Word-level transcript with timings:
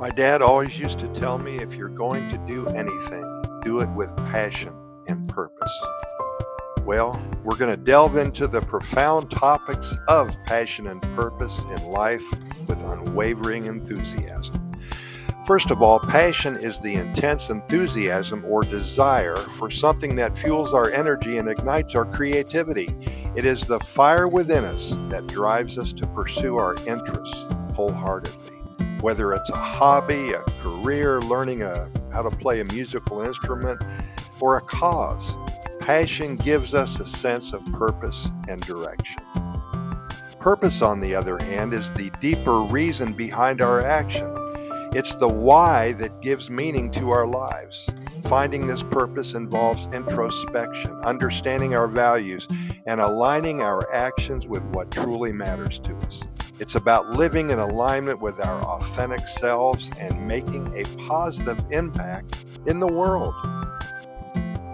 My 0.00 0.08
dad 0.08 0.40
always 0.40 0.78
used 0.78 0.98
to 1.00 1.08
tell 1.08 1.36
me 1.36 1.56
if 1.56 1.74
you're 1.74 1.90
going 1.90 2.30
to 2.30 2.38
do 2.46 2.66
anything, 2.68 3.42
do 3.60 3.80
it 3.80 3.88
with 3.90 4.16
passion 4.16 4.72
and 5.06 5.28
purpose. 5.28 5.70
Well, 6.86 7.22
we're 7.44 7.58
going 7.58 7.70
to 7.70 7.76
delve 7.76 8.16
into 8.16 8.46
the 8.46 8.62
profound 8.62 9.30
topics 9.30 9.94
of 10.08 10.34
passion 10.46 10.86
and 10.86 11.02
purpose 11.14 11.62
in 11.76 11.84
life 11.88 12.24
with 12.66 12.82
unwavering 12.82 13.66
enthusiasm. 13.66 14.72
First 15.46 15.70
of 15.70 15.82
all, 15.82 16.00
passion 16.00 16.56
is 16.56 16.80
the 16.80 16.94
intense 16.94 17.50
enthusiasm 17.50 18.42
or 18.46 18.62
desire 18.62 19.36
for 19.36 19.70
something 19.70 20.16
that 20.16 20.34
fuels 20.34 20.72
our 20.72 20.90
energy 20.92 21.36
and 21.36 21.46
ignites 21.46 21.94
our 21.94 22.06
creativity. 22.06 22.88
It 23.36 23.44
is 23.44 23.66
the 23.66 23.80
fire 23.80 24.28
within 24.28 24.64
us 24.64 24.96
that 25.10 25.26
drives 25.26 25.76
us 25.76 25.92
to 25.92 26.06
pursue 26.06 26.56
our 26.56 26.74
interests 26.86 27.46
wholeheartedly 27.74 28.39
whether 29.00 29.32
it's 29.32 29.50
a 29.50 29.56
hobby, 29.56 30.32
a 30.32 30.42
career, 30.62 31.20
learning 31.22 31.62
a, 31.62 31.90
how 32.12 32.22
to 32.22 32.30
play 32.30 32.60
a 32.60 32.64
musical 32.64 33.22
instrument, 33.22 33.80
or 34.40 34.56
a 34.56 34.60
cause. 34.60 35.36
Passion 35.80 36.36
gives 36.36 36.74
us 36.74 37.00
a 37.00 37.06
sense 37.06 37.52
of 37.52 37.64
purpose 37.72 38.28
and 38.48 38.60
direction. 38.62 39.22
Purpose, 40.38 40.82
on 40.82 41.00
the 41.00 41.14
other 41.14 41.38
hand, 41.38 41.74
is 41.74 41.92
the 41.92 42.10
deeper 42.20 42.62
reason 42.62 43.12
behind 43.12 43.60
our 43.60 43.84
action. 43.84 44.34
It's 44.92 45.14
the 45.14 45.28
why 45.28 45.92
that 45.92 46.20
gives 46.20 46.50
meaning 46.50 46.90
to 46.92 47.10
our 47.10 47.24
lives. 47.24 47.88
Finding 48.24 48.66
this 48.66 48.82
purpose 48.82 49.34
involves 49.34 49.86
introspection, 49.92 50.90
understanding 51.04 51.76
our 51.76 51.86
values, 51.86 52.48
and 52.86 53.00
aligning 53.00 53.62
our 53.62 53.88
actions 53.94 54.48
with 54.48 54.64
what 54.74 54.90
truly 54.90 55.30
matters 55.30 55.78
to 55.78 55.96
us. 55.98 56.24
It's 56.58 56.74
about 56.74 57.10
living 57.10 57.50
in 57.50 57.60
alignment 57.60 58.20
with 58.20 58.40
our 58.40 58.62
authentic 58.62 59.28
selves 59.28 59.92
and 59.96 60.26
making 60.26 60.76
a 60.76 60.82
positive 61.06 61.64
impact 61.70 62.44
in 62.66 62.80
the 62.80 62.92
world. 62.92 63.34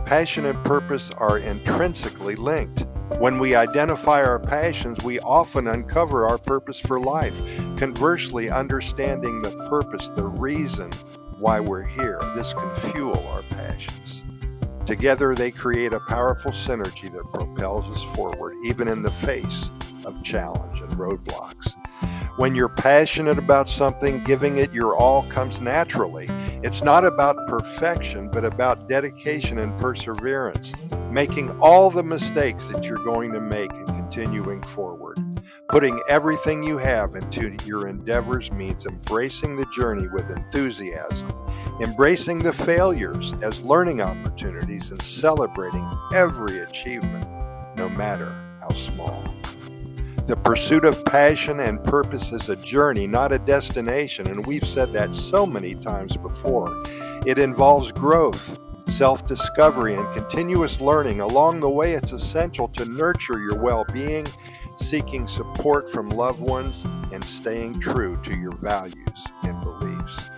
Passion 0.06 0.46
and 0.46 0.64
purpose 0.64 1.10
are 1.10 1.36
intrinsically 1.38 2.36
linked. 2.36 2.86
When 3.18 3.38
we 3.38 3.54
identify 3.54 4.22
our 4.22 4.38
passions, 4.38 5.02
we 5.02 5.20
often 5.20 5.68
uncover 5.68 6.26
our 6.26 6.36
purpose 6.36 6.78
for 6.78 7.00
life. 7.00 7.40
Conversely, 7.78 8.50
understanding 8.50 9.40
the 9.40 9.52
purpose, 9.70 10.10
the 10.10 10.26
reason 10.26 10.90
why 11.38 11.60
we're 11.60 11.86
here, 11.86 12.20
this 12.34 12.52
can 12.52 12.74
fuel 12.74 13.26
our 13.28 13.42
passions. 13.44 14.22
Together, 14.84 15.34
they 15.34 15.50
create 15.50 15.94
a 15.94 16.00
powerful 16.00 16.50
synergy 16.50 17.10
that 17.10 17.32
propels 17.32 17.86
us 17.96 18.02
forward, 18.14 18.54
even 18.64 18.86
in 18.86 19.02
the 19.02 19.12
face 19.12 19.70
of 20.04 20.22
challenge 20.22 20.80
and 20.80 20.92
roadblocks. 20.92 21.55
When 22.36 22.54
you're 22.54 22.68
passionate 22.68 23.38
about 23.38 23.66
something, 23.66 24.20
giving 24.20 24.58
it 24.58 24.70
your 24.70 24.94
all 24.94 25.26
comes 25.30 25.62
naturally. 25.62 26.28
It's 26.62 26.82
not 26.82 27.06
about 27.06 27.48
perfection, 27.48 28.28
but 28.28 28.44
about 28.44 28.90
dedication 28.90 29.58
and 29.58 29.78
perseverance, 29.80 30.74
making 31.10 31.58
all 31.62 31.90
the 31.90 32.02
mistakes 32.02 32.68
that 32.68 32.84
you're 32.84 33.02
going 33.02 33.32
to 33.32 33.40
make 33.40 33.72
and 33.72 33.86
continuing 33.86 34.60
forward. 34.60 35.18
Putting 35.70 35.98
everything 36.10 36.62
you 36.62 36.76
have 36.76 37.14
into 37.14 37.56
your 37.64 37.88
endeavors 37.88 38.52
means 38.52 38.84
embracing 38.84 39.56
the 39.56 39.66
journey 39.74 40.06
with 40.06 40.30
enthusiasm, 40.30 41.32
embracing 41.80 42.40
the 42.40 42.52
failures 42.52 43.32
as 43.42 43.62
learning 43.62 44.02
opportunities, 44.02 44.90
and 44.90 45.00
celebrating 45.00 45.90
every 46.12 46.58
achievement, 46.58 47.26
no 47.76 47.88
matter 47.88 48.30
how 48.60 48.74
small. 48.74 49.24
The 50.26 50.34
pursuit 50.34 50.84
of 50.84 51.04
passion 51.04 51.60
and 51.60 51.82
purpose 51.84 52.32
is 52.32 52.48
a 52.48 52.56
journey, 52.56 53.06
not 53.06 53.30
a 53.30 53.38
destination, 53.38 54.26
and 54.26 54.44
we've 54.44 54.66
said 54.66 54.92
that 54.92 55.14
so 55.14 55.46
many 55.46 55.76
times 55.76 56.16
before. 56.16 56.82
It 57.24 57.38
involves 57.38 57.92
growth, 57.92 58.58
self 58.88 59.24
discovery, 59.28 59.94
and 59.94 60.12
continuous 60.14 60.80
learning. 60.80 61.20
Along 61.20 61.60
the 61.60 61.70
way, 61.70 61.92
it's 61.92 62.10
essential 62.10 62.66
to 62.68 62.84
nurture 62.84 63.38
your 63.38 63.54
well 63.54 63.86
being, 63.92 64.26
seeking 64.78 65.28
support 65.28 65.88
from 65.88 66.08
loved 66.08 66.40
ones, 66.40 66.84
and 67.12 67.22
staying 67.24 67.78
true 67.78 68.18
to 68.24 68.34
your 68.34 68.56
values 68.56 69.24
and 69.44 69.60
beliefs. 69.60 70.28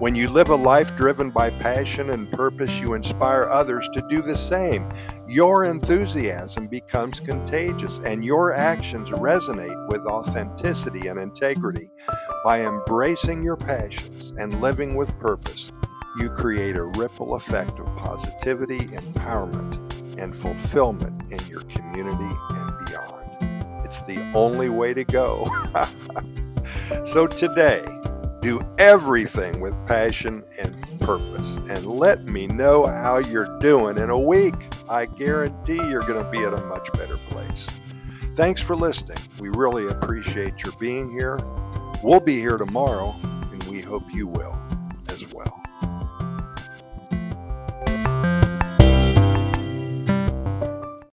When 0.00 0.16
you 0.16 0.28
live 0.28 0.48
a 0.48 0.56
life 0.56 0.96
driven 0.96 1.30
by 1.30 1.50
passion 1.50 2.10
and 2.10 2.30
purpose, 2.32 2.80
you 2.80 2.94
inspire 2.94 3.44
others 3.44 3.88
to 3.92 4.02
do 4.10 4.22
the 4.22 4.36
same. 4.36 4.88
Your 5.28 5.66
enthusiasm 5.66 6.66
becomes 6.66 7.20
contagious 7.20 8.00
and 8.00 8.24
your 8.24 8.52
actions 8.52 9.10
resonate 9.10 9.88
with 9.88 10.00
authenticity 10.06 11.06
and 11.06 11.20
integrity. 11.20 11.90
By 12.44 12.66
embracing 12.66 13.44
your 13.44 13.56
passions 13.56 14.32
and 14.36 14.60
living 14.60 14.96
with 14.96 15.16
purpose, 15.20 15.70
you 16.18 16.28
create 16.28 16.76
a 16.76 16.84
ripple 16.84 17.36
effect 17.36 17.78
of 17.78 17.86
positivity, 17.96 18.80
empowerment, 18.80 20.18
and 20.18 20.36
fulfillment 20.36 21.22
in 21.30 21.46
your 21.46 21.62
community 21.62 22.36
and 22.50 22.86
beyond. 22.88 23.84
It's 23.84 24.02
the 24.02 24.20
only 24.34 24.70
way 24.70 24.92
to 24.92 25.04
go. 25.04 25.48
so 27.04 27.28
today, 27.28 27.84
do 28.44 28.60
everything 28.78 29.58
with 29.58 29.74
passion 29.86 30.44
and 30.58 31.00
purpose. 31.00 31.56
And 31.70 31.86
let 31.86 32.26
me 32.26 32.46
know 32.46 32.84
how 32.86 33.16
you're 33.16 33.58
doing 33.58 33.96
in 33.96 34.10
a 34.10 34.18
week. 34.18 34.54
I 34.86 35.06
guarantee 35.06 35.76
you're 35.76 36.02
going 36.02 36.22
to 36.22 36.30
be 36.30 36.44
at 36.44 36.52
a 36.52 36.62
much 36.66 36.92
better 36.92 37.18
place. 37.30 37.66
Thanks 38.34 38.60
for 38.60 38.76
listening. 38.76 39.16
We 39.38 39.48
really 39.48 39.88
appreciate 39.88 40.62
your 40.62 40.74
being 40.78 41.10
here. 41.10 41.38
We'll 42.02 42.20
be 42.20 42.38
here 42.38 42.58
tomorrow, 42.58 43.16
and 43.22 43.64
we 43.64 43.80
hope 43.80 44.04
you 44.12 44.26
will. 44.26 44.54